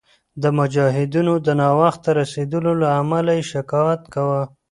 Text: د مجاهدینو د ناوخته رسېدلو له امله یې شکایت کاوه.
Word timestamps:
د 0.41 0.43
مجاهدینو 0.57 1.33
د 1.45 1.47
ناوخته 1.61 2.09
رسېدلو 2.21 2.71
له 2.81 2.87
امله 3.01 3.31
یې 3.37 3.43
شکایت 3.53 4.01
کاوه. 4.13 4.41